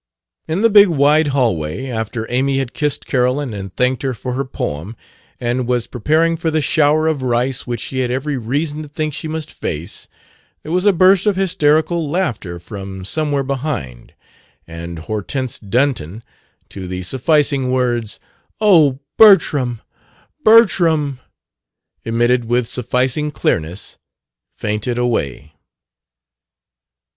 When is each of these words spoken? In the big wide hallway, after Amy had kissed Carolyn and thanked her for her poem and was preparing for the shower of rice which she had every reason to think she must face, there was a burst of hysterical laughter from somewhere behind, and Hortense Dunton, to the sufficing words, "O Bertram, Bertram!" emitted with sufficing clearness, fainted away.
In 0.47 0.63
the 0.63 0.69
big 0.71 0.87
wide 0.87 1.27
hallway, 1.27 1.85
after 1.85 2.25
Amy 2.31 2.57
had 2.57 2.73
kissed 2.73 3.05
Carolyn 3.05 3.53
and 3.53 3.71
thanked 3.71 4.01
her 4.01 4.15
for 4.15 4.33
her 4.33 4.45
poem 4.45 4.95
and 5.39 5.67
was 5.67 5.85
preparing 5.85 6.37
for 6.37 6.49
the 6.49 6.59
shower 6.59 7.05
of 7.05 7.21
rice 7.21 7.67
which 7.67 7.81
she 7.81 7.99
had 7.99 8.09
every 8.09 8.35
reason 8.35 8.81
to 8.81 8.89
think 8.89 9.13
she 9.13 9.27
must 9.27 9.51
face, 9.53 10.07
there 10.63 10.71
was 10.71 10.87
a 10.87 10.91
burst 10.91 11.27
of 11.27 11.35
hysterical 11.35 12.09
laughter 12.09 12.57
from 12.57 13.05
somewhere 13.05 13.43
behind, 13.43 14.15
and 14.65 14.97
Hortense 14.97 15.59
Dunton, 15.59 16.23
to 16.69 16.87
the 16.87 17.03
sufficing 17.03 17.69
words, 17.71 18.19
"O 18.59 19.01
Bertram, 19.19 19.81
Bertram!" 20.43 21.19
emitted 22.03 22.45
with 22.45 22.67
sufficing 22.67 23.29
clearness, 23.29 23.99
fainted 24.51 24.97
away. 24.97 25.53